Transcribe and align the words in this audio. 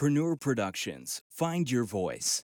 Preneur 0.00 0.40
Productions. 0.40 1.20
Find 1.28 1.70
your 1.70 1.84
voice. 1.84 2.42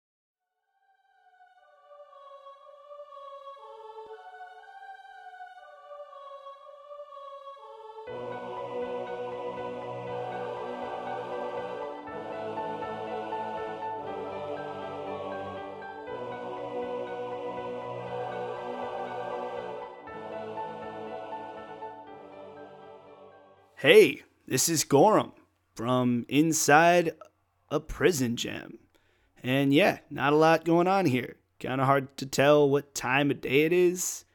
Hey, 23.75 24.23
this 24.47 24.69
is 24.69 24.85
Gorham 24.85 25.33
from 25.75 26.25
inside 26.29 27.11
a 27.71 27.79
prison 27.79 28.35
gem. 28.35 28.77
And 29.41 29.73
yeah, 29.73 29.99
not 30.11 30.33
a 30.33 30.35
lot 30.35 30.65
going 30.65 30.87
on 30.87 31.07
here. 31.07 31.37
Kind 31.59 31.81
of 31.81 31.87
hard 31.87 32.15
to 32.17 32.25
tell 32.25 32.69
what 32.69 32.93
time 32.93 33.31
of 33.31 33.41
day 33.41 33.63
it 33.63 33.73
is 33.73 34.25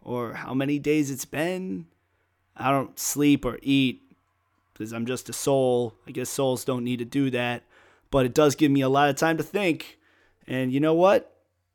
or 0.00 0.34
how 0.34 0.54
many 0.54 0.78
days 0.78 1.10
it's 1.10 1.24
been. 1.24 1.86
I 2.56 2.70
don't 2.70 2.98
sleep 2.98 3.44
or 3.44 3.58
eat 3.62 4.02
because 4.72 4.92
I'm 4.92 5.06
just 5.06 5.28
a 5.28 5.32
soul. 5.32 5.94
I 6.06 6.12
guess 6.12 6.30
souls 6.30 6.64
don't 6.64 6.84
need 6.84 7.00
to 7.00 7.04
do 7.04 7.30
that, 7.30 7.64
but 8.10 8.24
it 8.24 8.34
does 8.34 8.54
give 8.54 8.70
me 8.70 8.80
a 8.80 8.88
lot 8.88 9.10
of 9.10 9.16
time 9.16 9.36
to 9.38 9.42
think. 9.42 9.98
And 10.46 10.72
you 10.72 10.80
know 10.80 10.94
what? 10.94 11.30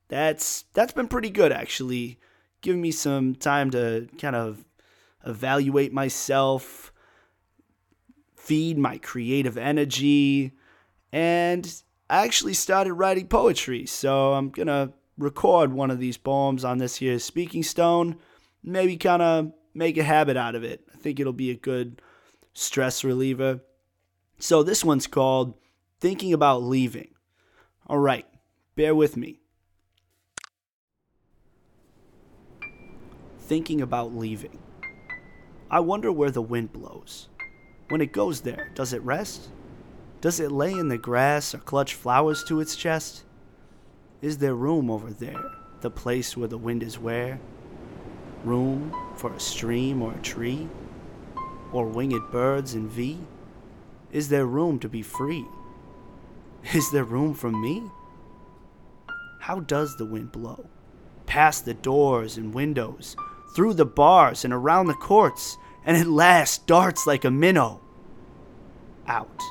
That's 0.07 0.63
that's 0.73 0.93
been 0.93 1.07
pretty 1.07 1.29
good 1.29 1.51
actually. 1.51 2.17
Giving 2.61 2.81
me 2.81 2.91
some 2.91 3.35
time 3.35 3.71
to 3.71 4.07
kind 4.19 4.35
of 4.35 4.65
evaluate 5.25 5.93
myself, 5.93 6.91
feed 8.35 8.77
my 8.77 8.97
creative 8.97 9.57
energy, 9.57 10.53
and 11.11 11.81
I 12.09 12.25
actually 12.25 12.53
started 12.53 12.93
writing 12.93 13.27
poetry. 13.27 13.85
So 13.85 14.33
I'm 14.33 14.49
going 14.49 14.67
to 14.67 14.93
record 15.17 15.73
one 15.73 15.91
of 15.91 15.99
these 15.99 16.17
poems 16.17 16.63
on 16.63 16.77
this 16.77 16.97
here 16.97 17.19
speaking 17.19 17.63
stone, 17.63 18.17
maybe 18.63 18.97
kind 18.97 19.21
of 19.21 19.53
make 19.73 19.97
a 19.97 20.03
habit 20.03 20.37
out 20.37 20.55
of 20.55 20.63
it. 20.63 20.81
I 20.93 20.97
think 20.97 21.19
it'll 21.19 21.33
be 21.33 21.51
a 21.51 21.55
good 21.55 22.01
stress 22.53 23.03
reliever. 23.03 23.61
So 24.39 24.63
this 24.63 24.83
one's 24.83 25.07
called 25.07 25.55
Thinking 25.99 26.33
About 26.33 26.63
Leaving. 26.63 27.13
All 27.87 27.99
right, 27.99 28.25
bear 28.75 28.95
with 28.95 29.17
me. 29.17 29.39
Thinking 33.39 33.81
about 33.81 34.15
leaving. 34.15 34.59
I 35.71 35.79
wonder 35.79 36.11
where 36.11 36.29
the 36.29 36.41
wind 36.41 36.71
blows. 36.71 37.29
When 37.89 37.99
it 37.99 38.13
goes 38.13 38.41
there, 38.41 38.69
does 38.75 38.93
it 38.93 39.01
rest? 39.01 39.49
Does 40.21 40.41
it 40.41 40.51
lay 40.51 40.71
in 40.71 40.89
the 40.89 40.97
grass 40.97 41.55
or 41.55 41.59
clutch 41.59 41.93
flowers 41.93 42.43
to 42.45 42.59
its 42.59 42.75
chest? 42.75 43.23
Is 44.21 44.39
there 44.39 44.53
room 44.53 44.91
over 44.91 45.11
there, 45.11 45.51
the 45.79 45.89
place 45.89 46.35
where 46.35 46.49
the 46.49 46.57
wind 46.57 46.83
is 46.83 46.99
where? 46.99 47.39
Room 48.43 48.93
for 49.15 49.33
a 49.33 49.39
stream 49.39 50.01
or 50.01 50.13
a 50.13 50.21
tree? 50.21 50.67
Or 51.71 51.85
winged 51.85 52.31
birds 52.31 52.73
in 52.73 52.89
V? 52.89 53.19
Is 54.11 54.27
there 54.27 54.45
room 54.45 54.77
to 54.79 54.89
be 54.89 55.01
free? 55.01 55.45
Is 56.73 56.91
there 56.91 57.05
room 57.05 57.33
for 57.33 57.51
me? 57.51 57.89
How 59.39 59.61
does 59.61 59.95
the 59.95 60.05
wind 60.05 60.33
blow? 60.33 60.67
Past 61.27 61.63
the 61.63 61.73
doors 61.73 62.35
and 62.35 62.53
windows, 62.53 63.15
through 63.55 63.75
the 63.75 63.85
bars 63.85 64.43
and 64.43 64.53
around 64.53 64.87
the 64.87 64.95
courts, 64.95 65.57
and 65.85 65.95
at 65.95 66.07
last 66.07 66.67
darts 66.67 67.07
like 67.07 67.23
a 67.23 67.31
minnow. 67.31 67.79
Out. 69.07 69.41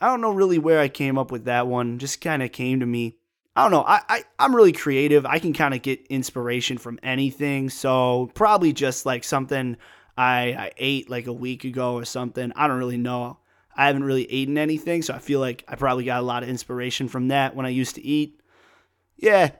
I 0.00 0.08
don't 0.08 0.20
know 0.20 0.32
really 0.32 0.58
where 0.58 0.80
I 0.80 0.88
came 0.88 1.18
up 1.18 1.30
with 1.30 1.44
that 1.44 1.66
one. 1.66 1.98
Just 1.98 2.20
kind 2.20 2.42
of 2.42 2.52
came 2.52 2.80
to 2.80 2.86
me. 2.86 3.16
I 3.54 3.62
don't 3.62 3.72
know. 3.72 3.84
I, 3.84 4.00
I 4.08 4.24
I'm 4.38 4.54
really 4.54 4.72
creative. 4.72 5.26
I 5.26 5.38
can 5.38 5.52
kind 5.52 5.74
of 5.74 5.82
get 5.82 6.06
inspiration 6.06 6.78
from 6.78 6.98
anything. 7.02 7.68
So 7.68 8.30
probably 8.34 8.72
just 8.72 9.04
like 9.04 9.24
something 9.24 9.76
I 10.16 10.54
I 10.56 10.72
ate 10.78 11.10
like 11.10 11.26
a 11.26 11.32
week 11.32 11.64
ago 11.64 11.94
or 11.94 12.04
something. 12.04 12.52
I 12.56 12.68
don't 12.68 12.78
really 12.78 12.96
know. 12.96 13.38
I 13.76 13.86
haven't 13.86 14.04
really 14.04 14.30
eaten 14.30 14.58
anything, 14.58 15.02
so 15.02 15.14
I 15.14 15.18
feel 15.18 15.40
like 15.40 15.64
I 15.68 15.76
probably 15.76 16.04
got 16.04 16.20
a 16.20 16.24
lot 16.24 16.42
of 16.42 16.48
inspiration 16.48 17.08
from 17.08 17.28
that 17.28 17.54
when 17.54 17.66
I 17.66 17.70
used 17.70 17.94
to 17.94 18.04
eat. 18.04 18.40
Yeah. 19.16 19.50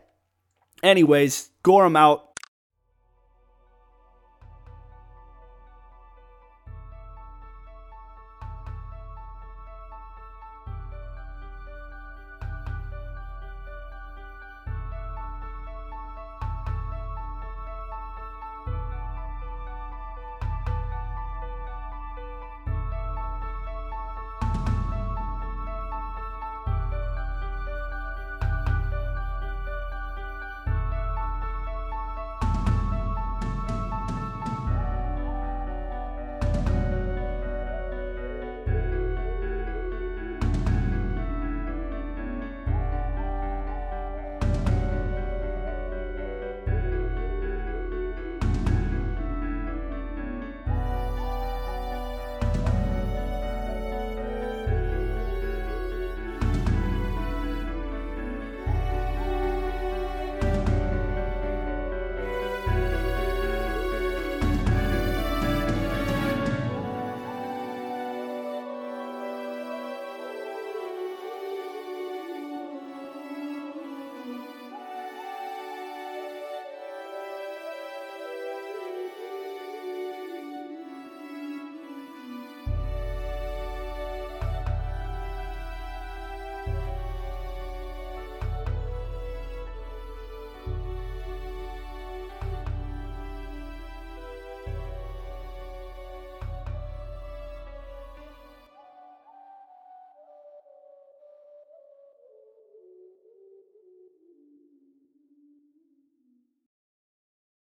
Anyways, 0.82 1.50
Gorham 1.62 1.96
out. 1.96 2.29